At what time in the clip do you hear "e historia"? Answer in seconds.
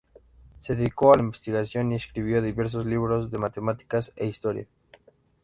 4.15-4.65